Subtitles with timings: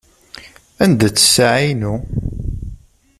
[0.83, 1.93] Anda-tt ssaεa-inu?